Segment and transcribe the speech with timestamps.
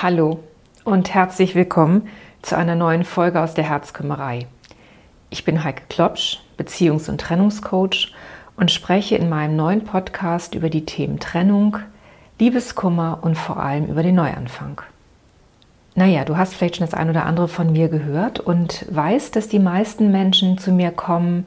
[0.00, 0.38] Hallo
[0.84, 2.08] und herzlich willkommen
[2.42, 4.46] zu einer neuen Folge aus der Herzkümmerei.
[5.28, 8.14] Ich bin Heike Klopsch, Beziehungs- und Trennungscoach
[8.56, 11.78] und spreche in meinem neuen Podcast über die Themen Trennung,
[12.38, 14.80] Liebeskummer und vor allem über den Neuanfang.
[15.96, 19.48] Naja, du hast vielleicht schon das ein oder andere von mir gehört und weißt, dass
[19.48, 21.44] die meisten Menschen zu mir kommen,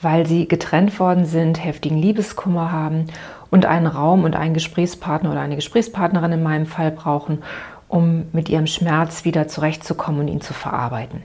[0.00, 3.08] weil sie getrennt worden sind, heftigen Liebeskummer haben
[3.50, 7.42] und einen Raum und einen Gesprächspartner oder eine Gesprächspartnerin in meinem Fall brauchen,
[7.90, 11.22] um mit ihrem Schmerz wieder zurechtzukommen und ihn zu verarbeiten.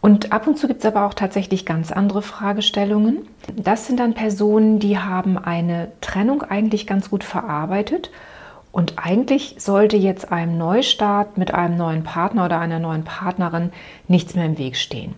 [0.00, 3.26] Und ab und zu gibt es aber auch tatsächlich ganz andere Fragestellungen.
[3.56, 8.10] Das sind dann Personen, die haben eine Trennung eigentlich ganz gut verarbeitet
[8.70, 13.72] und eigentlich sollte jetzt einem Neustart mit einem neuen Partner oder einer neuen Partnerin
[14.06, 15.14] nichts mehr im Weg stehen.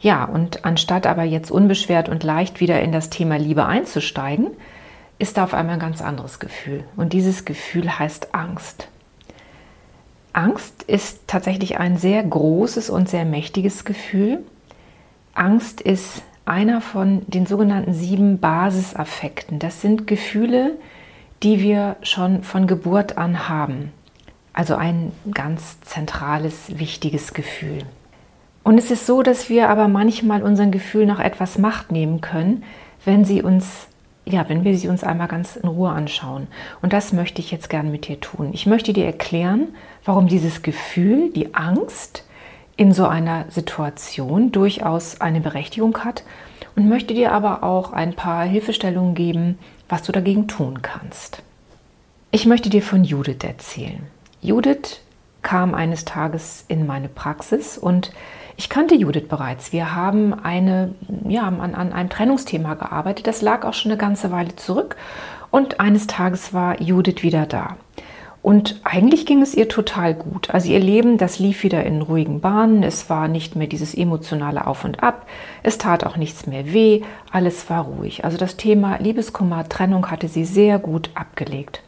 [0.00, 4.48] Ja, und anstatt aber jetzt unbeschwert und leicht wieder in das Thema Liebe einzusteigen,
[5.18, 6.84] ist da auf einmal ein ganz anderes Gefühl.
[6.96, 8.88] Und dieses Gefühl heißt Angst.
[10.32, 14.44] Angst ist tatsächlich ein sehr großes und sehr mächtiges Gefühl.
[15.34, 19.58] Angst ist einer von den sogenannten sieben Basisaffekten.
[19.58, 20.78] Das sind Gefühle,
[21.42, 23.92] die wir schon von Geburt an haben.
[24.52, 27.84] Also ein ganz zentrales, wichtiges Gefühl.
[28.64, 32.64] Und es ist so, dass wir aber manchmal unseren Gefühl noch etwas Macht nehmen können,
[33.04, 33.86] wenn sie uns
[34.28, 36.46] ja, wenn wir sie uns einmal ganz in Ruhe anschauen.
[36.82, 38.50] Und das möchte ich jetzt gern mit dir tun.
[38.52, 39.68] Ich möchte dir erklären,
[40.04, 42.24] warum dieses Gefühl, die Angst
[42.76, 46.22] in so einer Situation durchaus eine Berechtigung hat
[46.76, 51.42] und möchte dir aber auch ein paar Hilfestellungen geben, was du dagegen tun kannst.
[52.30, 54.06] Ich möchte dir von Judith erzählen.
[54.42, 55.00] Judith
[55.42, 58.12] kam eines Tages in meine Praxis und
[58.58, 59.72] ich kannte Judith bereits.
[59.72, 60.92] Wir haben eine,
[61.28, 63.28] ja, an, an einem Trennungsthema gearbeitet.
[63.28, 64.96] Das lag auch schon eine ganze Weile zurück.
[65.52, 67.76] Und eines Tages war Judith wieder da.
[68.42, 70.50] Und eigentlich ging es ihr total gut.
[70.50, 72.82] Also ihr Leben, das lief wieder in ruhigen Bahnen.
[72.82, 75.26] Es war nicht mehr dieses emotionale Auf und Ab.
[75.62, 77.02] Es tat auch nichts mehr weh.
[77.30, 78.24] Alles war ruhig.
[78.24, 81.82] Also das Thema Liebeskummer, Trennung hatte sie sehr gut abgelegt.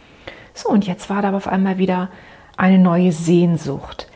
[0.55, 2.11] So, und jetzt war da auf einmal wieder
[2.57, 4.10] eine neue Sehnsucht.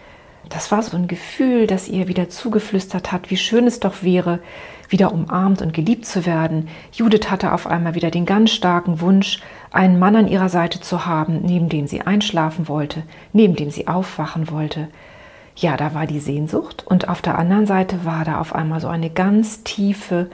[0.49, 4.41] Das war so ein Gefühl, das ihr wieder zugeflüstert hat, wie schön es doch wäre,
[4.89, 6.69] wieder umarmt und geliebt zu werden.
[6.93, 9.41] Judith hatte auf einmal wieder den ganz starken Wunsch,
[9.73, 13.89] einen Mann an ihrer Seite zu haben, neben dem sie einschlafen wollte, neben dem sie
[13.89, 14.89] aufwachen wollte.
[15.57, 18.89] Ja, da war die Sehnsucht und auf der anderen Seite war da auf einmal so
[18.89, 20.29] eine ganz tiefe,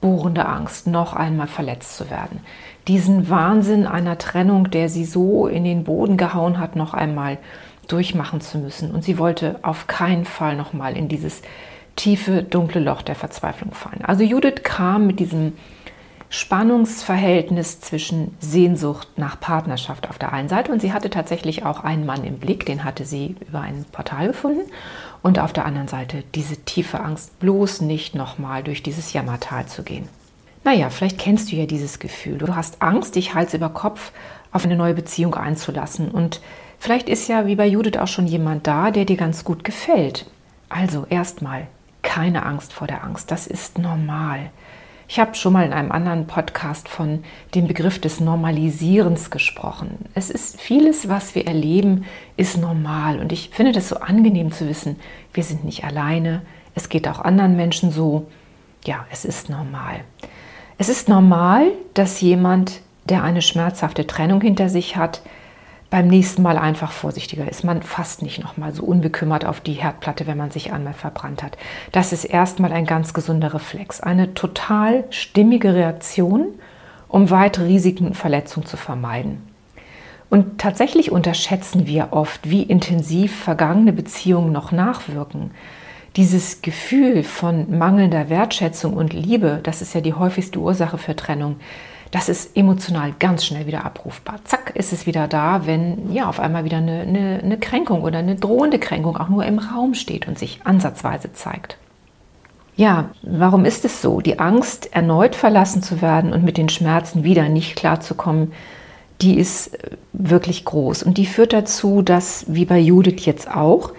[0.00, 2.40] bohrende Angst, noch einmal verletzt zu werden.
[2.86, 7.38] Diesen Wahnsinn einer Trennung, der sie so in den Boden gehauen hat, noch einmal
[7.88, 8.90] durchmachen zu müssen.
[8.90, 11.42] Und sie wollte auf keinen Fall nochmal in dieses
[11.96, 14.04] tiefe, dunkle Loch der Verzweiflung fallen.
[14.04, 15.54] Also Judith kam mit diesem
[16.30, 22.04] Spannungsverhältnis zwischen Sehnsucht nach Partnerschaft auf der einen Seite und sie hatte tatsächlich auch einen
[22.04, 24.70] Mann im Blick, den hatte sie über ein Portal gefunden
[25.22, 29.82] und auf der anderen Seite diese tiefe Angst, bloß nicht nochmal durch dieses Jammertal zu
[29.82, 30.06] gehen.
[30.64, 32.36] Naja, vielleicht kennst du ja dieses Gefühl.
[32.36, 34.12] Du hast Angst, dich Hals über Kopf
[34.52, 36.42] auf eine neue Beziehung einzulassen und
[36.78, 40.26] Vielleicht ist ja wie bei Judith auch schon jemand da, der dir ganz gut gefällt.
[40.68, 41.66] Also erstmal
[42.02, 44.50] keine Angst vor der Angst, das ist normal.
[45.10, 47.24] Ich habe schon mal in einem anderen Podcast von
[47.54, 50.04] dem Begriff des Normalisierens gesprochen.
[50.14, 52.04] Es ist vieles, was wir erleben,
[52.36, 54.96] ist normal und ich finde das so angenehm zu wissen,
[55.32, 56.42] wir sind nicht alleine,
[56.74, 58.26] es geht auch anderen Menschen so.
[58.84, 60.00] Ja, es ist normal.
[60.76, 65.22] Es ist normal, dass jemand, der eine schmerzhafte Trennung hinter sich hat,
[65.90, 67.64] beim nächsten Mal einfach vorsichtiger ist.
[67.64, 71.56] Man fasst nicht nochmal so unbekümmert auf die Herdplatte, wenn man sich einmal verbrannt hat.
[71.92, 74.00] Das ist erstmal ein ganz gesunder Reflex.
[74.00, 76.48] Eine total stimmige Reaktion,
[77.08, 79.48] um weitere Risiken und Verletzungen zu vermeiden.
[80.30, 85.52] Und tatsächlich unterschätzen wir oft, wie intensiv vergangene Beziehungen noch nachwirken.
[86.16, 91.56] Dieses Gefühl von mangelnder Wertschätzung und Liebe, das ist ja die häufigste Ursache für Trennung,
[92.10, 94.40] das ist emotional ganz schnell wieder abrufbar.
[94.44, 98.18] Zack, ist es wieder da, wenn ja auf einmal wieder eine, eine, eine Kränkung oder
[98.18, 101.76] eine drohende Kränkung auch nur im Raum steht und sich ansatzweise zeigt.
[102.76, 104.20] Ja, warum ist es so?
[104.20, 108.52] Die Angst, erneut verlassen zu werden und mit den Schmerzen wieder nicht klarzukommen,
[109.20, 111.02] die ist äh, wirklich groß.
[111.02, 113.92] Und die führt dazu, dass, wie bei Judith jetzt auch,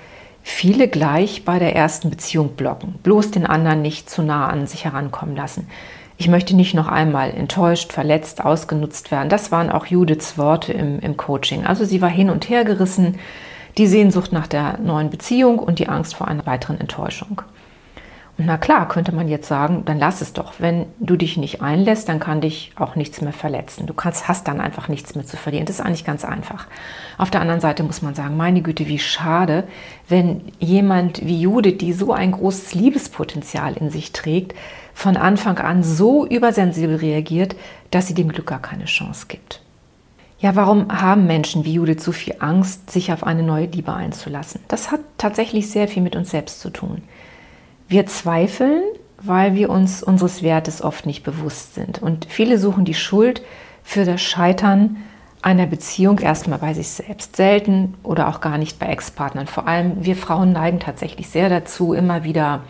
[0.44, 4.86] viele gleich bei der ersten Beziehung blocken, bloß den anderen nicht zu nah an sich
[4.86, 5.68] herankommen lassen.
[6.22, 9.30] Ich möchte nicht noch einmal enttäuscht, verletzt, ausgenutzt werden.
[9.30, 11.66] Das waren auch Judiths Worte im, im Coaching.
[11.66, 13.18] Also sie war hin und her gerissen,
[13.78, 17.42] die Sehnsucht nach der neuen Beziehung und die Angst vor einer weiteren Enttäuschung.
[18.42, 20.54] Na klar, könnte man jetzt sagen, dann lass es doch.
[20.60, 23.86] Wenn du dich nicht einlässt, dann kann dich auch nichts mehr verletzen.
[23.86, 25.66] Du kannst, hast dann einfach nichts mehr zu verlieren.
[25.66, 26.68] Das ist eigentlich ganz einfach.
[27.18, 29.66] Auf der anderen Seite muss man sagen, meine Güte, wie schade,
[30.08, 34.56] wenn jemand wie Judith, die so ein großes Liebespotenzial in sich trägt,
[34.94, 37.58] von Anfang an so übersensibel reagiert,
[37.92, 39.62] dass sie dem Glück gar keine Chance gibt.
[40.40, 44.62] Ja, warum haben Menschen wie Judith so viel Angst, sich auf eine neue Liebe einzulassen?
[44.70, 47.02] Das hat tatsächlich sehr viel mit uns selbst zu tun.
[47.90, 48.84] Wir zweifeln,
[49.18, 52.02] weil wir uns unseres Wertes oft nicht bewusst sind.
[52.02, 53.42] Und viele suchen die Schuld
[53.84, 54.98] für das Scheitern
[55.42, 57.36] einer Beziehung erstmal bei sich selbst.
[57.36, 59.48] Selten oder auch gar nicht bei Ex-Partnern.
[59.48, 62.62] Vor allem wir Frauen neigen tatsächlich sehr dazu, immer wieder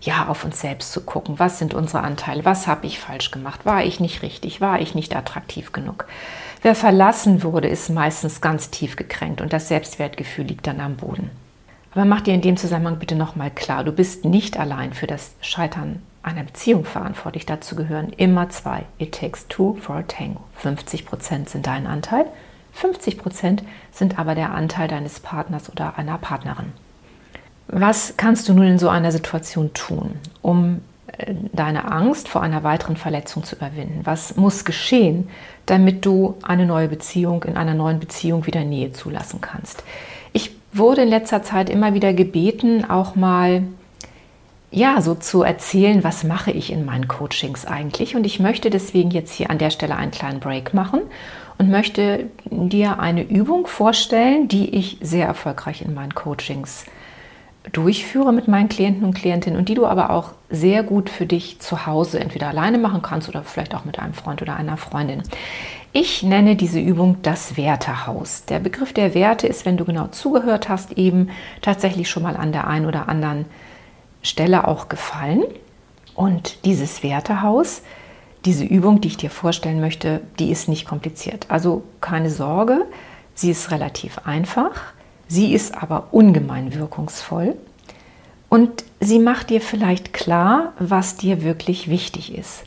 [0.00, 1.38] ja, auf uns selbst zu gucken.
[1.38, 2.46] Was sind unsere Anteile?
[2.46, 3.66] Was habe ich falsch gemacht?
[3.66, 4.62] War ich nicht richtig?
[4.62, 6.06] War ich nicht attraktiv genug?
[6.62, 11.30] Wer verlassen wurde, ist meistens ganz tief gekränkt und das Selbstwertgefühl liegt dann am Boden.
[11.96, 15.34] Aber mach dir in dem Zusammenhang bitte nochmal klar, du bist nicht allein für das
[15.40, 17.46] Scheitern einer Beziehung verantwortlich.
[17.46, 18.84] Dazu gehören immer zwei.
[18.98, 20.42] It takes two for a tango.
[20.62, 22.26] 50% sind dein Anteil,
[22.78, 23.60] 50%
[23.92, 26.74] sind aber der Anteil deines Partners oder einer Partnerin.
[27.68, 30.82] Was kannst du nun in so einer Situation tun, um
[31.16, 34.02] äh, deine Angst vor einer weiteren Verletzung zu überwinden?
[34.04, 35.30] Was muss geschehen,
[35.64, 39.82] damit du eine neue Beziehung in einer neuen Beziehung wieder Nähe zulassen kannst?
[40.76, 43.62] Wurde in letzter Zeit immer wieder gebeten, auch mal
[44.70, 48.14] ja, so zu erzählen, was mache ich in meinen Coachings eigentlich.
[48.16, 51.00] Und ich möchte deswegen jetzt hier an der Stelle einen kleinen Break machen
[51.56, 56.84] und möchte dir eine Übung vorstellen, die ich sehr erfolgreich in meinen Coachings
[57.72, 61.58] durchführe mit meinen Klienten und Klientinnen und die du aber auch sehr gut für dich
[61.60, 65.22] zu Hause entweder alleine machen kannst oder vielleicht auch mit einem Freund oder einer Freundin.
[65.92, 68.44] Ich nenne diese Übung das Wertehaus.
[68.44, 71.30] Der Begriff der Werte ist, wenn du genau zugehört hast, eben
[71.62, 73.46] tatsächlich schon mal an der einen oder anderen
[74.22, 75.42] Stelle auch gefallen.
[76.14, 77.82] Und dieses Wertehaus,
[78.44, 81.46] diese Übung, die ich dir vorstellen möchte, die ist nicht kompliziert.
[81.48, 82.86] Also keine Sorge,
[83.34, 84.72] sie ist relativ einfach,
[85.28, 87.56] sie ist aber ungemein wirkungsvoll
[88.48, 92.64] und sie macht dir vielleicht klar, was dir wirklich wichtig ist.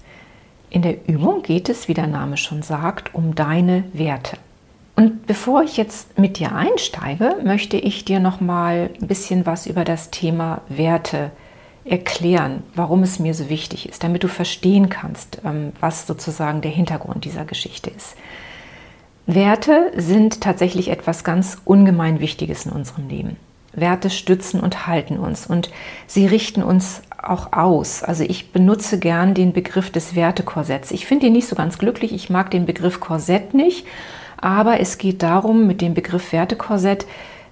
[0.69, 4.37] In der Übung geht es, wie der Name schon sagt, um deine Werte.
[4.95, 9.65] Und bevor ich jetzt mit dir einsteige, möchte ich dir noch mal ein bisschen was
[9.65, 11.31] über das Thema Werte
[11.85, 16.71] erklären, warum es mir so wichtig ist, damit du verstehen kannst, ähm, was sozusagen der
[16.71, 18.15] Hintergrund dieser Geschichte ist.
[19.35, 23.37] Werte sind tatsächlich etwas ganz ungemein Wichtiges in unserem Leben.
[23.73, 25.69] Werte stützen und halten uns und
[26.07, 28.01] sie richten uns auch aus.
[28.01, 30.89] Also ich benutze gern den Begriff des Wertekorsetts.
[30.89, 32.11] Ich finde ihn nicht so ganz glücklich.
[32.11, 33.85] Ich mag den Begriff Korsett nicht.
[34.37, 37.05] Aber es geht darum, mit dem Begriff Wertekorsett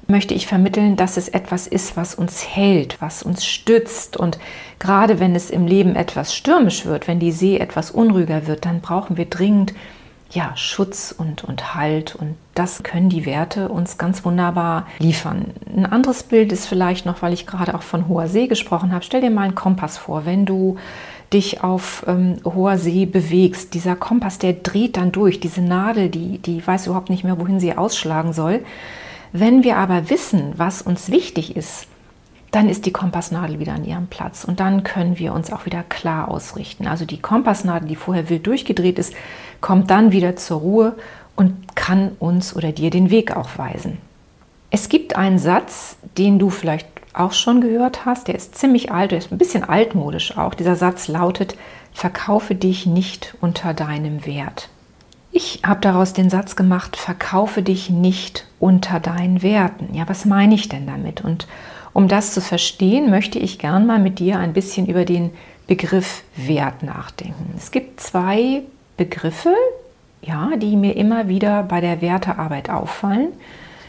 [0.07, 4.18] möchte ich vermitteln, dass es etwas ist, was uns hält, was uns stützt.
[4.18, 4.39] Und
[4.79, 8.81] gerade wenn es im Leben etwas stürmisch wird, wenn die See etwas unruhiger wird, dann
[8.81, 9.75] brauchen wir dringend
[10.31, 12.15] ja, Schutz und, und Halt.
[12.15, 15.53] Und das können die Werte uns ganz wunderbar liefern.
[15.75, 19.03] Ein anderes Bild ist vielleicht noch, weil ich gerade auch von hoher See gesprochen habe.
[19.03, 20.77] Stell dir mal einen Kompass vor, wenn du
[21.33, 23.74] dich auf ähm, hoher See bewegst.
[23.74, 25.39] Dieser Kompass, der dreht dann durch.
[25.39, 28.63] Diese Nadel, die, die weiß überhaupt nicht mehr, wohin sie ausschlagen soll.
[29.33, 31.88] Wenn wir aber wissen, was uns wichtig ist,
[32.51, 35.83] dann ist die Kompassnadel wieder an ihrem Platz und dann können wir uns auch wieder
[35.83, 36.88] klar ausrichten.
[36.88, 39.13] Also die Kompassnadel, die vorher wild durchgedreht ist,
[39.62, 40.95] kommt dann wieder zur Ruhe
[41.36, 44.00] und kann uns oder dir den Weg auch weisen.
[44.69, 49.12] Es gibt einen Satz, den du vielleicht auch schon gehört hast, der ist ziemlich alt,
[49.12, 50.53] der ist ein bisschen altmodisch auch.
[50.53, 51.55] Dieser Satz lautet,
[51.93, 54.70] verkaufe dich nicht unter deinem Wert.
[55.31, 59.93] Ich habe daraus den Satz gemacht, verkaufe dich nicht unter deinen Werten.
[59.93, 61.22] Ja, was meine ich denn damit?
[61.22, 61.48] Und
[61.93, 65.31] um das zu verstehen, möchte ich gern mal mit dir ein bisschen über den
[65.67, 67.53] Begriff Wert nachdenken.
[67.58, 68.63] Es gibt zwei
[68.98, 69.56] Begriffe,
[70.22, 73.30] ja, die mir immer wieder bei der Wertearbeit auffallen.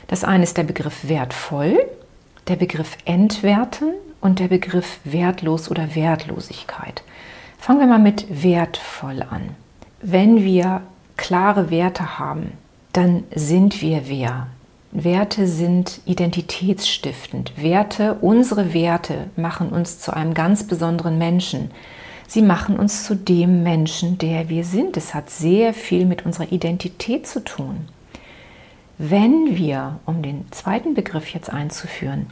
[0.07, 1.79] Das eine ist der Begriff wertvoll,
[2.47, 7.03] der Begriff entwerten und der Begriff wertlos oder Wertlosigkeit.
[7.59, 9.51] Fangen wir mal mit wertvoll an.
[10.01, 10.83] Wenn wir
[11.17, 12.53] klare Werte haben,
[12.93, 14.47] dann sind wir wer.
[14.91, 17.53] Werte sind identitätsstiftend.
[17.57, 21.71] Werte, unsere Werte machen uns zu einem ganz besonderen Menschen.
[22.31, 24.99] Sie machen uns zu dem Menschen, der wir sind.
[24.99, 27.89] Es hat sehr viel mit unserer Identität zu tun.
[28.99, 32.27] Wenn wir, um den zweiten Begriff jetzt einzuführen,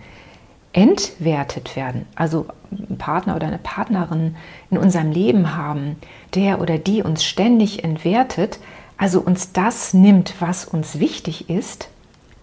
[0.75, 4.37] entwertet werden, also einen Partner oder eine Partnerin
[4.71, 5.97] in unserem Leben haben,
[6.35, 8.59] der oder die uns ständig entwertet,
[8.99, 11.89] also uns das nimmt, was uns wichtig ist,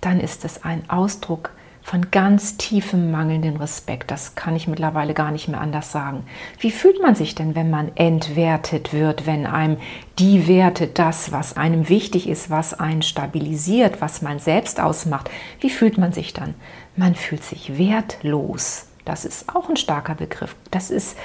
[0.02, 1.52] dann ist es ein Ausdruck
[1.84, 4.10] von ganz tiefem mangelnden Respekt.
[4.10, 6.26] Das kann ich mittlerweile gar nicht mehr anders sagen.
[6.60, 9.78] Wie fühlt man sich denn, wenn man entwertet wird, wenn einem
[10.18, 15.70] die Werte, das, was einem wichtig ist, was einen stabilisiert, was man selbst ausmacht, wie
[15.70, 16.56] fühlt man sich dann?
[16.96, 18.88] Man fühlt sich wertlos.
[19.04, 20.56] Das ist auch ein starker Begriff.
[20.72, 21.18] Das ist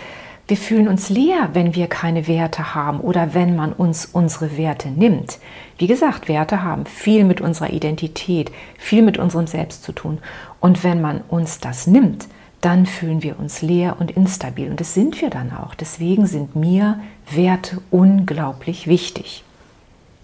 [0.49, 4.89] wir fühlen uns leer, wenn wir keine Werte haben oder wenn man uns unsere Werte
[4.89, 5.39] nimmt.
[5.77, 10.19] Wie gesagt, Werte haben viel mit unserer Identität, viel mit unserem Selbst zu tun.
[10.59, 12.29] Und wenn man uns das nimmt,
[12.63, 14.71] dann fühlen wir uns leer und instabil.
[14.71, 15.75] Und das sind wir dann auch.
[15.75, 16.99] Deswegen sind mir
[17.31, 19.45] Werte unglaublich wichtig.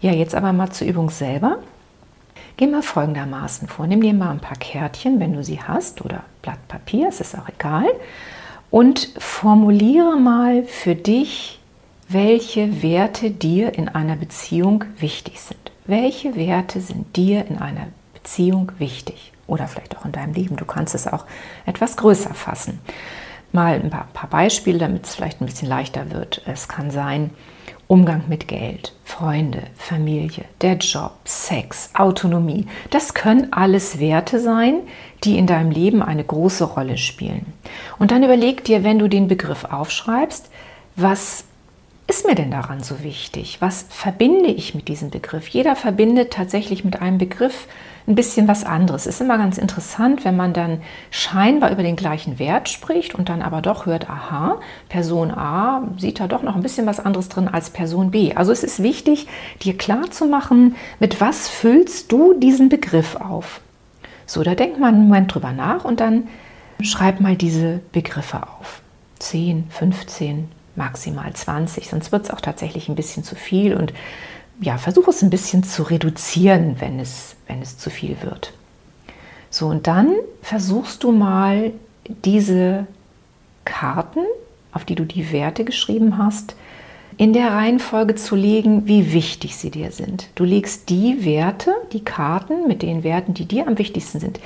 [0.01, 1.59] Ja, jetzt aber mal zur Übung selber.
[2.57, 3.87] Geh mal folgendermaßen vor.
[3.87, 7.37] Nimm dir mal ein paar Kärtchen, wenn du sie hast, oder Blatt Papier, es ist
[7.37, 7.87] auch egal
[8.75, 11.61] und formuliere mal für dich,
[12.09, 15.71] welche Werte dir in einer Beziehung wichtig sind.
[15.87, 19.33] Welche Werte sind dir in einer Beziehung wichtig?
[19.47, 20.57] Oder vielleicht auch in deinem Leben.
[20.57, 21.25] Du kannst es auch
[21.67, 22.81] etwas größer fassen.
[23.53, 26.43] Mal ein paar, paar Beispiele, damit es vielleicht ein bisschen leichter wird.
[26.45, 27.31] Es kann sein,
[27.87, 32.67] Umgang mit Geld, Freunde, Familie, der Job, Sex, Autonomie.
[32.91, 34.81] Das können alles Werte sein,
[35.25, 37.53] die in deinem Leben eine große Rolle spielen.
[37.99, 40.51] Und dann überleg dir, wenn du den Begriff aufschreibst,
[40.97, 41.45] was
[42.07, 43.57] ist mir denn daran so wichtig?
[43.61, 45.49] Was verbinde ich mit diesem Begriff?
[45.49, 47.67] Jeder verbindet tatsächlich mit einem Begriff
[48.07, 49.07] ein bisschen was anderes.
[49.07, 53.41] Ist immer ganz interessant, wenn man dann scheinbar über den gleichen Wert spricht und dann
[53.41, 57.49] aber doch hört, aha, Person A sieht da doch noch ein bisschen was anderes drin
[57.49, 58.35] als Person B.
[58.35, 59.27] Also es ist wichtig,
[59.63, 63.63] dir klar zu machen, mit was füllst du diesen Begriff auf.
[64.27, 66.29] So, da denkt man einen Moment drüber nach und dann
[66.81, 68.83] schreib mal diese Begriffe auf.
[69.19, 73.93] 10, 15, maximal 20, sonst wird es auch tatsächlich ein bisschen zu viel und
[74.61, 78.53] ja, versuche es ein bisschen zu reduzieren, wenn es, wenn es zu viel wird.
[79.51, 81.73] So, und dann versuchst du mal
[82.09, 82.87] diese
[83.65, 84.21] Karten,
[84.73, 86.57] auf die du die Werte geschrieben hast,
[87.17, 90.29] in der Reihenfolge zu legen, wie wichtig sie dir sind.
[90.35, 94.41] Du legst die Werte, die Karten mit den Werten, die dir am wichtigsten sind,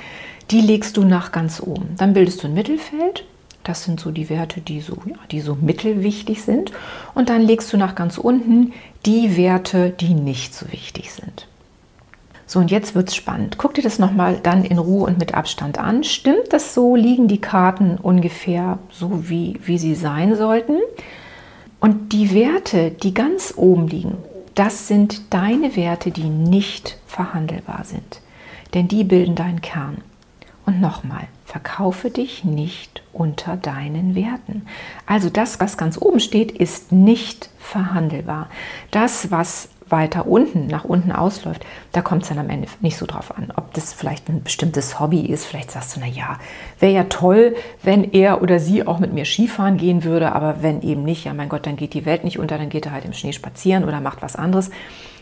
[0.51, 1.95] die legst du nach ganz oben.
[1.97, 3.25] Dann bildest du ein Mittelfeld
[3.63, 6.71] das sind so die Werte, die so, ja, die so mittelwichtig sind.
[7.13, 8.73] Und dann legst du nach ganz unten
[9.05, 11.47] die Werte, die nicht so wichtig sind.
[12.47, 13.59] So, und jetzt wird es spannend.
[13.59, 16.03] Guck dir das nochmal dann in Ruhe und mit Abstand an.
[16.03, 16.95] Stimmt das so?
[16.95, 20.77] Liegen die Karten ungefähr so, wie, wie sie sein sollten?
[21.79, 24.17] Und die Werte, die ganz oben liegen,
[24.55, 28.21] das sind deine Werte, die nicht verhandelbar sind.
[28.73, 30.01] Denn die bilden deinen Kern.
[30.65, 34.67] Und nochmal, verkaufe dich nicht unter deinen Werten.
[35.07, 38.49] Also das, was ganz oben steht, ist nicht verhandelbar.
[38.91, 43.07] Das, was weiter unten, nach unten ausläuft, da kommt es dann am Ende nicht so
[43.07, 43.51] drauf an.
[43.55, 46.37] Ob das vielleicht ein bestimmtes Hobby ist, vielleicht sagst du, na ja,
[46.79, 50.83] wäre ja toll, wenn er oder sie auch mit mir Skifahren gehen würde, aber wenn
[50.83, 53.05] eben nicht, ja mein Gott, dann geht die Welt nicht unter, dann geht er halt
[53.05, 54.69] im Schnee spazieren oder macht was anderes.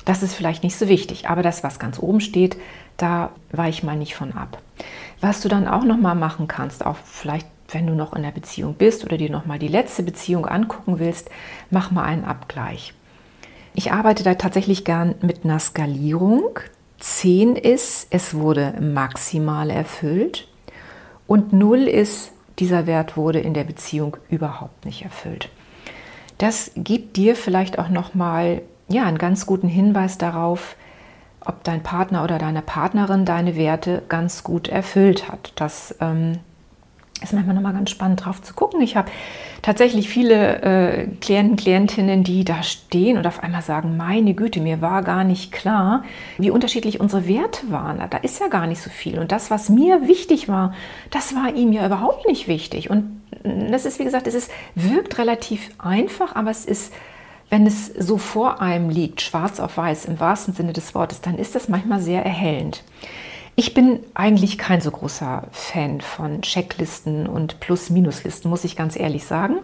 [0.08, 2.56] Das ist vielleicht nicht so wichtig, aber das, was ganz oben steht,
[2.96, 4.62] da weich mal nicht von ab.
[5.20, 8.32] Was du dann auch noch mal machen kannst, auch vielleicht wenn du noch in der
[8.32, 11.30] Beziehung bist oder dir noch mal die letzte Beziehung angucken willst,
[11.72, 12.94] mach mal einen Abgleich.
[13.74, 16.58] Ich arbeite da tatsächlich gern mit einer Skalierung.
[17.02, 20.48] 10 ist, es wurde maximal erfüllt
[21.28, 25.50] und 0 ist, dieser Wert wurde in der Beziehung überhaupt nicht erfüllt.
[26.38, 30.76] Das gibt dir vielleicht auch noch mal ja, einen ganz guten Hinweis darauf,
[31.42, 35.54] ob dein Partner oder deine Partnerin deine Werte ganz gut erfüllt hat.
[35.56, 36.40] Das ähm,
[37.22, 38.82] ist manchmal nochmal ganz spannend drauf zu gucken.
[38.82, 39.10] Ich habe
[39.62, 44.82] tatsächlich viele äh, Klienten, Klientinnen, die da stehen und auf einmal sagen, meine Güte, mir
[44.82, 46.04] war gar nicht klar,
[46.38, 48.02] wie unterschiedlich unsere Werte waren.
[48.10, 49.18] Da ist ja gar nicht so viel.
[49.18, 50.74] Und das, was mir wichtig war,
[51.10, 52.90] das war ihm ja überhaupt nicht wichtig.
[52.90, 56.94] Und das ist, wie gesagt, es ist, wirkt relativ einfach, aber es ist
[57.50, 61.38] wenn es so vor einem liegt, schwarz auf weiß im wahrsten Sinne des Wortes, dann
[61.38, 62.84] ist das manchmal sehr erhellend.
[63.56, 69.26] Ich bin eigentlich kein so großer Fan von Checklisten und Plus-Minus-Listen, muss ich ganz ehrlich
[69.26, 69.56] sagen.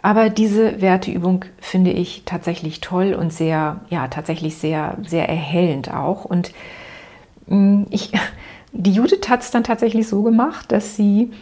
[0.00, 6.24] Aber diese Werteübung finde ich tatsächlich toll und sehr, ja, tatsächlich sehr, sehr erhellend auch.
[6.24, 6.52] Und
[7.46, 8.12] mm, ich,
[8.72, 11.32] die Judith hat es dann tatsächlich so gemacht, dass sie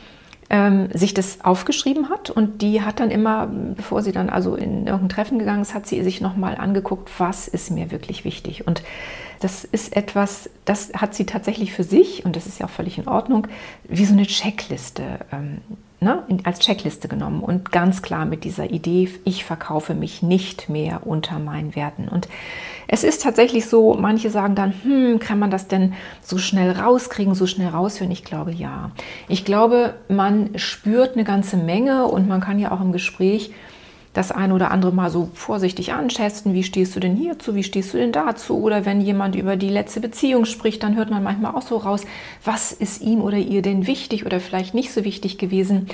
[0.51, 4.87] ähm, sich das aufgeschrieben hat und die hat dann immer, bevor sie dann also in
[4.87, 8.67] irgendein Treffen gegangen ist, hat sie sich nochmal angeguckt, was ist mir wirklich wichtig.
[8.67, 8.83] Und
[9.41, 12.99] das ist etwas, das hat sie tatsächlich für sich, und das ist ja auch völlig
[12.99, 13.47] in Ordnung,
[13.85, 15.59] wie so eine Checkliste ähm,
[16.05, 21.07] ne, als Checkliste genommen und ganz klar mit dieser Idee, ich verkaufe mich nicht mehr
[21.07, 22.09] unter meinen Werten.
[22.09, 22.29] Und
[22.87, 27.35] es ist tatsächlich so, manche sagen dann, hm, kann man das denn so schnell rauskriegen,
[27.35, 28.13] so schnell raushören?
[28.13, 28.91] Ich glaube ja.
[29.29, 33.53] Ich glaube, man spürt eine ganze Menge und man kann ja auch im Gespräch
[34.15, 37.93] das ein oder andere mal so vorsichtig anschätzen, wie stehst du denn hierzu, wie stehst
[37.93, 38.59] du denn dazu?
[38.63, 42.05] Oder wenn jemand über die letzte Beziehung spricht, dann hört man manchmal auch so raus,
[42.45, 45.89] was ist ihm oder ihr denn wichtig oder vielleicht nicht so wichtig gewesen.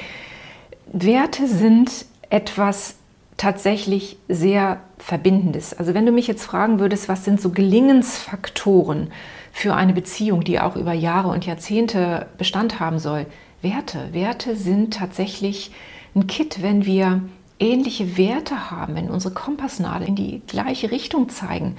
[0.92, 2.96] Werte sind etwas
[3.38, 5.72] tatsächlich sehr Verbindendes.
[5.72, 9.10] Also wenn du mich jetzt fragen würdest, was sind so Gelingensfaktoren
[9.50, 13.24] für eine Beziehung, die auch über Jahre und Jahrzehnte Bestand haben soll,
[13.62, 14.10] Werte.
[14.12, 15.70] Werte sind tatsächlich
[16.14, 17.22] ein Kit, wenn wir
[17.61, 21.76] ähnliche Werte haben, wenn unsere Kompassnadel in die gleiche Richtung zeigen,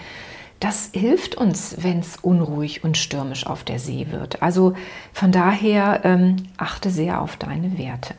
[0.61, 4.43] das hilft uns, wenn es unruhig und stürmisch auf der See wird.
[4.43, 4.75] Also
[5.11, 8.13] von daher ähm, achte sehr auf deine Werte.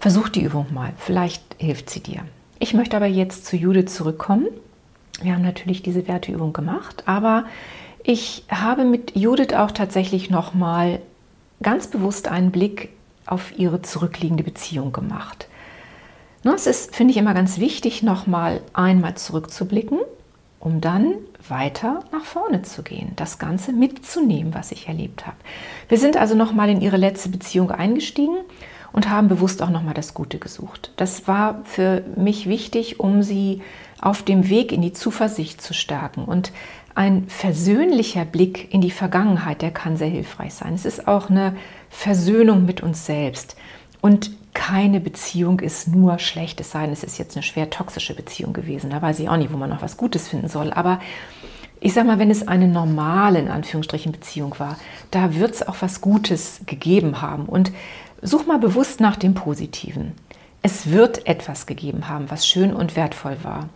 [0.00, 2.22] Versuch die Übung mal, vielleicht hilft sie dir.
[2.58, 4.46] Ich möchte aber jetzt zu Judith zurückkommen.
[5.20, 7.44] Wir haben natürlich diese Werteübung gemacht, aber
[8.02, 11.00] ich habe mit Judith auch tatsächlich noch mal
[11.62, 12.88] ganz bewusst einen Blick
[13.26, 15.49] auf ihre zurückliegende Beziehung gemacht.
[16.42, 19.98] Ne, es ist, finde ich, immer ganz wichtig, nochmal einmal zurückzublicken,
[20.58, 21.14] um dann
[21.48, 25.36] weiter nach vorne zu gehen, das Ganze mitzunehmen, was ich erlebt habe.
[25.88, 28.36] Wir sind also nochmal in ihre letzte Beziehung eingestiegen
[28.92, 30.92] und haben bewusst auch nochmal das Gute gesucht.
[30.96, 33.62] Das war für mich wichtig, um sie
[34.00, 36.24] auf dem Weg in die Zuversicht zu stärken.
[36.24, 36.52] Und
[36.94, 40.74] ein versöhnlicher Blick in die Vergangenheit, der kann sehr hilfreich sein.
[40.74, 41.54] Es ist auch eine
[41.88, 43.56] Versöhnung mit uns selbst.
[44.00, 48.14] Und keine Beziehung ist nur schlecht, es sei denn, es ist jetzt eine schwer toxische
[48.14, 48.90] Beziehung gewesen.
[48.90, 50.72] Da weiß ich auch nicht, wo man noch was Gutes finden soll.
[50.72, 51.00] Aber
[51.80, 54.76] ich sag mal, wenn es eine normale, in Anführungsstrichen, Beziehung war,
[55.10, 57.46] da wird es auch was Gutes gegeben haben.
[57.46, 57.72] Und
[58.22, 60.12] such mal bewusst nach dem Positiven.
[60.62, 63.68] Es wird etwas gegeben haben, was schön und wertvoll war.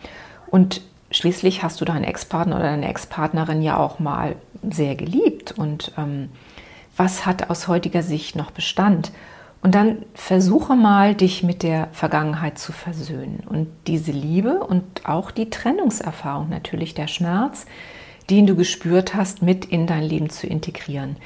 [0.49, 4.37] Und schließlich hast du deinen Ex-Partner oder deine Ex-Partnerin ja auch mal
[4.69, 5.53] sehr geliebt.
[5.53, 6.29] Und ähm,
[6.97, 9.13] was hat aus heutiger Sicht noch Bestand?
[9.65, 15.31] Und dann versuche mal, dich mit der Vergangenheit zu versöhnen und diese Liebe und auch
[15.31, 17.65] die Trennungserfahrung, natürlich der Schmerz,
[18.29, 21.17] den du gespürt hast, mit in dein Leben zu integrieren.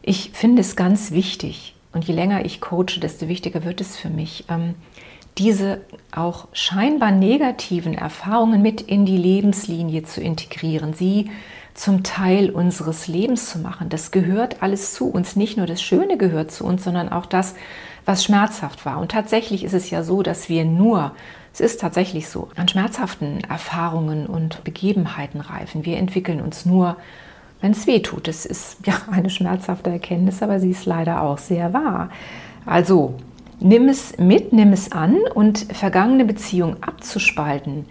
[0.00, 4.10] Ich finde es ganz wichtig und je länger ich coache, desto wichtiger wird es für
[4.10, 4.76] mich, ähm,
[5.36, 5.80] diese
[6.12, 11.30] auch scheinbar negativen Erfahrungen mit in die Lebenslinie zu integrieren, sie
[11.74, 13.88] zum Teil unseres Lebens zu machen.
[13.88, 15.36] Das gehört alles zu uns.
[15.36, 17.54] Nicht nur das Schöne gehört zu uns, sondern auch das,
[18.08, 18.98] was schmerzhaft war.
[18.98, 21.12] Und tatsächlich ist es ja so, dass wir nur,
[21.52, 25.84] es ist tatsächlich so, an schmerzhaften Erfahrungen und Begebenheiten reifen.
[25.84, 26.96] Wir entwickeln uns nur,
[27.60, 28.26] wenn es weh tut.
[28.26, 32.08] Es ist ja eine schmerzhafte Erkenntnis, aber sie ist leider auch sehr wahr.
[32.64, 33.14] Also
[33.60, 37.84] nimm es mit, nimm es an und vergangene Beziehungen abzuspalten,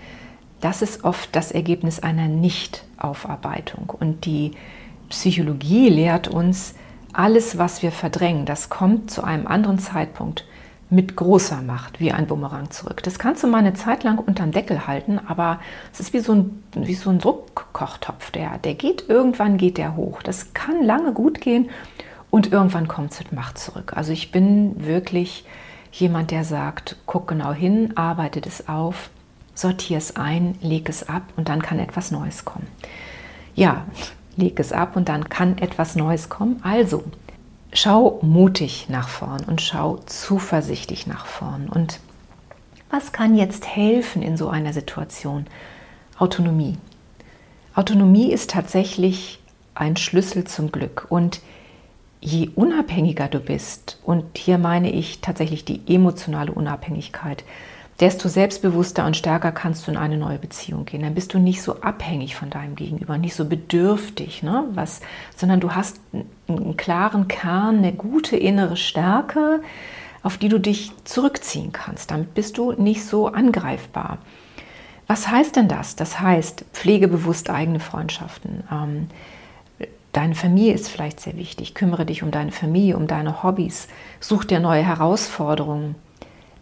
[0.61, 3.93] das ist oft das Ergebnis einer Nicht-Aufarbeitung.
[3.99, 4.53] Und die
[5.09, 6.73] Psychologie lehrt uns,
[7.17, 10.45] alles, was wir verdrängen, das kommt zu einem anderen Zeitpunkt
[10.89, 13.01] mit großer Macht wie ein Bumerang zurück.
[13.03, 15.59] Das kannst du mal eine Zeit lang unterm Deckel halten, aber
[15.91, 18.31] es ist wie so ein, wie so ein Druckkochtopf.
[18.31, 20.21] Der, der geht, irgendwann geht der hoch.
[20.21, 21.69] Das kann lange gut gehen
[22.29, 23.93] und irgendwann kommt es mit Macht zurück.
[23.95, 25.43] Also ich bin wirklich
[25.91, 29.09] jemand, der sagt, guck genau hin, arbeitet es auf,
[29.55, 32.67] sortier es ein, leg es ab und dann kann etwas Neues kommen.
[33.55, 33.85] Ja,
[34.37, 36.59] leg es ab und dann kann etwas Neues kommen.
[36.63, 37.03] Also,
[37.73, 41.67] schau mutig nach vorn und schau zuversichtlich nach vorn.
[41.67, 41.99] Und
[42.89, 45.45] was kann jetzt helfen in so einer Situation?
[46.17, 46.77] Autonomie.
[47.75, 49.39] Autonomie ist tatsächlich
[49.75, 51.05] ein Schlüssel zum Glück.
[51.09, 51.41] Und
[52.21, 57.43] je unabhängiger du bist, und hier meine ich tatsächlich die emotionale Unabhängigkeit,
[57.99, 61.01] desto selbstbewusster und stärker kannst du in eine neue Beziehung gehen.
[61.01, 64.65] Dann bist du nicht so abhängig von deinem Gegenüber, nicht so bedürftig, ne?
[64.73, 65.01] Was,
[65.35, 65.99] sondern du hast
[66.47, 69.61] einen klaren Kern, eine gute innere Stärke,
[70.21, 72.11] auf die du dich zurückziehen kannst.
[72.11, 74.19] Damit bist du nicht so angreifbar.
[75.07, 75.95] Was heißt denn das?
[75.95, 78.63] Das heißt, pflege bewusst eigene Freundschaften.
[78.71, 79.07] Ähm,
[80.11, 81.73] deine Familie ist vielleicht sehr wichtig.
[81.73, 83.87] Kümmere dich um deine Familie, um deine Hobbys.
[84.19, 85.95] Such dir neue Herausforderungen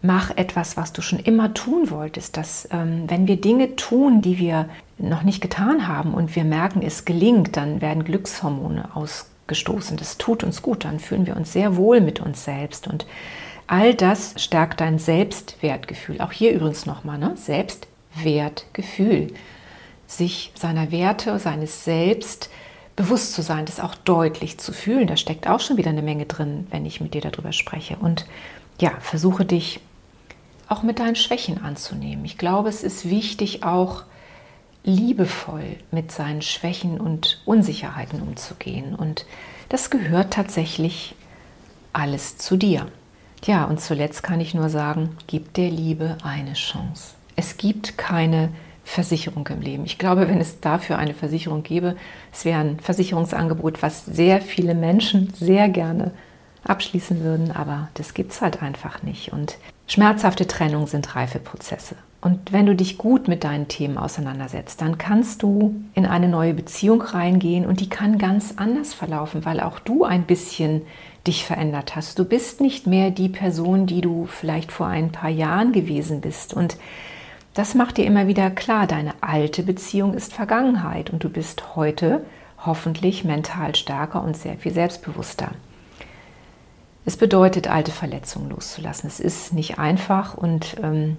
[0.06, 2.36] mach etwas, was du schon immer tun wolltest.
[2.36, 6.82] Dass, ähm, wenn wir Dinge tun, die wir noch nicht getan haben und wir merken,
[6.82, 9.96] es gelingt, dann werden Glückshormone ausgestoßen.
[9.96, 12.86] Das tut uns gut, dann fühlen wir uns sehr wohl mit uns selbst.
[12.86, 13.06] Und
[13.66, 16.20] all das stärkt dein Selbstwertgefühl.
[16.20, 17.36] Auch hier übrigens nochmal, ne?
[17.36, 19.34] Selbstwertgefühl.
[20.06, 22.48] Sich seiner Werte, seines Selbst
[22.94, 25.06] bewusst zu sein, das auch deutlich zu fühlen.
[25.06, 27.96] Da steckt auch schon wieder eine Menge drin, wenn ich mit dir darüber spreche.
[27.96, 28.26] Und
[28.80, 29.80] ja, versuche dich
[30.68, 32.24] auch mit deinen Schwächen anzunehmen.
[32.24, 34.04] Ich glaube, es ist wichtig, auch
[34.84, 38.94] liebevoll mit seinen Schwächen und Unsicherheiten umzugehen.
[38.94, 39.26] Und
[39.68, 41.14] das gehört tatsächlich
[41.92, 42.86] alles zu dir.
[43.44, 47.14] Ja, und zuletzt kann ich nur sagen, gib der Liebe eine Chance.
[47.34, 48.50] Es gibt keine
[48.84, 49.84] Versicherung im Leben.
[49.84, 51.96] Ich glaube, wenn es dafür eine Versicherung gäbe,
[52.32, 56.12] es wäre ein Versicherungsangebot, was sehr viele Menschen sehr gerne
[56.68, 59.32] abschließen würden, aber das gibt es halt einfach nicht.
[59.32, 61.96] Und schmerzhafte Trennungen sind reife Prozesse.
[62.20, 66.54] Und wenn du dich gut mit deinen Themen auseinandersetzt, dann kannst du in eine neue
[66.54, 70.82] Beziehung reingehen und die kann ganz anders verlaufen, weil auch du ein bisschen
[71.26, 72.18] dich verändert hast.
[72.18, 76.54] Du bist nicht mehr die Person, die du vielleicht vor ein paar Jahren gewesen bist.
[76.54, 76.78] Und
[77.54, 82.24] das macht dir immer wieder klar, deine alte Beziehung ist Vergangenheit und du bist heute
[82.64, 85.52] hoffentlich mental stärker und sehr viel selbstbewusster.
[87.06, 89.06] Es bedeutet, alte Verletzungen loszulassen.
[89.06, 91.16] Es ist nicht einfach und ähm,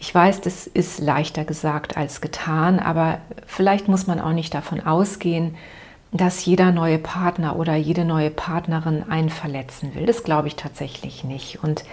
[0.00, 4.84] ich weiß, das ist leichter gesagt als getan, aber vielleicht muss man auch nicht davon
[4.84, 5.54] ausgehen,
[6.10, 10.04] dass jeder neue Partner oder jede neue Partnerin einen verletzen will.
[10.04, 11.62] Das glaube ich tatsächlich nicht.
[11.62, 11.84] Und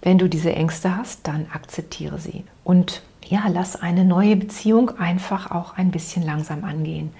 [0.00, 2.44] wenn du diese Ängste hast, dann akzeptiere sie.
[2.64, 7.12] Und ja, lass eine neue Beziehung einfach auch ein bisschen langsam angehen.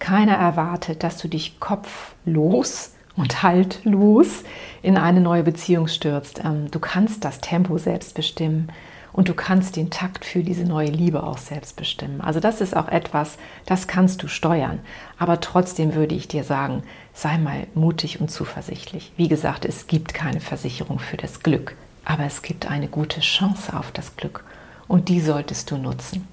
[0.00, 4.44] Keiner erwartet, dass du dich kopflos und haltlos
[4.80, 6.40] in eine neue Beziehung stürzt.
[6.42, 8.72] Ähm, du kannst das Tempo selbst bestimmen
[9.12, 12.22] und du kannst den Takt für diese neue Liebe auch selbst bestimmen.
[12.22, 14.80] Also das ist auch etwas, das kannst du steuern.
[15.18, 19.12] Aber trotzdem würde ich dir sagen, sei mal mutig und zuversichtlich.
[19.18, 21.76] Wie gesagt, es gibt keine Versicherung für das Glück.
[22.06, 24.44] Aber es gibt eine gute Chance auf das Glück
[24.88, 26.26] und die solltest du nutzen.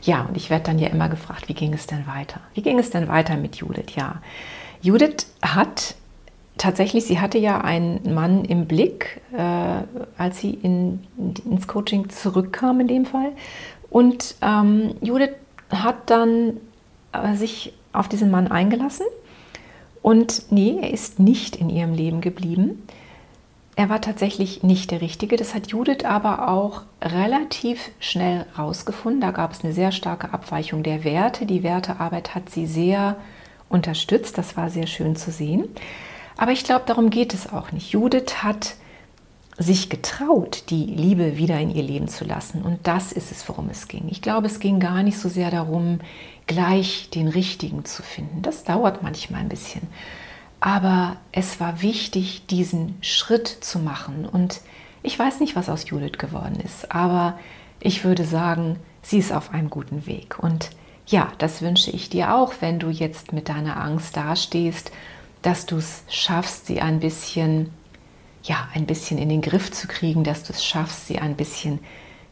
[0.00, 2.40] Ja, und ich werde dann ja immer gefragt, wie ging es denn weiter?
[2.54, 3.94] Wie ging es denn weiter mit Judith?
[3.96, 4.22] Ja,
[4.80, 5.96] Judith hat
[6.58, 9.82] tatsächlich, sie hatte ja einen Mann im Blick, äh,
[10.18, 11.00] als sie in,
[11.44, 13.32] ins Coaching zurückkam in dem Fall.
[13.90, 15.34] Und ähm, Judith
[15.70, 16.58] hat dann
[17.12, 19.06] äh, sich auf diesen Mann eingelassen.
[20.00, 22.82] Und nee, er ist nicht in ihrem Leben geblieben
[23.74, 25.36] er war tatsächlich nicht der Richtige.
[25.36, 29.20] Das hat Judith aber auch relativ schnell rausgefunden.
[29.20, 31.46] Da gab es eine sehr starke Abweichung der Werte.
[31.46, 33.16] Die Wertearbeit hat sie sehr
[33.70, 34.36] unterstützt.
[34.36, 35.64] Das war sehr schön zu sehen.
[36.36, 37.92] Aber ich glaube, darum geht es auch nicht.
[37.92, 38.74] Judith hat
[39.58, 42.62] sich getraut, die Liebe wieder in ihr Leben zu lassen.
[42.62, 44.08] Und das ist es, worum es ging.
[44.08, 46.00] Ich glaube, es ging gar nicht so sehr darum,
[46.46, 48.42] gleich den Richtigen zu finden.
[48.42, 49.82] Das dauert manchmal ein bisschen.
[50.60, 54.26] Aber es war wichtig, diesen Schritt zu machen.
[54.26, 54.60] Und
[55.02, 57.38] ich weiß nicht, was aus Judith geworden ist, aber
[57.80, 60.38] ich würde sagen, sie ist auf einem guten Weg.
[60.38, 60.70] Und
[61.06, 64.92] ja, das wünsche ich dir auch, wenn du jetzt mit deiner Angst dastehst,
[65.42, 67.70] dass du es schaffst, sie ein bisschen,
[68.42, 71.80] ja, ein bisschen in den Griff zu kriegen, dass du es schaffst, sie ein bisschen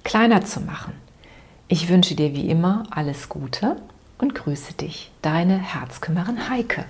[0.05, 0.95] kleiner zu machen.
[1.69, 3.77] Ich wünsche dir wie immer alles Gute
[4.19, 6.85] und grüße dich, deine Herzkümmerin Heike.